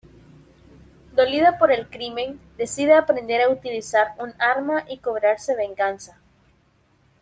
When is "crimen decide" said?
1.87-2.95